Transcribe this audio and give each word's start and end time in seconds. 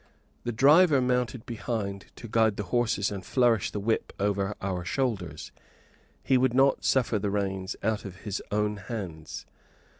The 0.45 0.51
driver 0.51 0.99
mounted 0.99 1.45
behind 1.45 2.07
to 2.15 2.27
guide 2.27 2.57
the 2.57 2.63
horses 2.73 3.11
and 3.11 3.23
flourish 3.23 3.69
the 3.69 3.79
whip 3.79 4.11
over 4.19 4.55
our 4.59 4.83
shoulders; 4.83 5.51
he 6.23 6.39
would 6.39 6.55
not 6.55 6.83
suffer 6.83 7.19
the 7.19 7.29
reins 7.29 7.75
out 7.83 8.03
of 8.03 8.15
his 8.21 8.41
own 8.51 8.77
hands. 8.77 9.45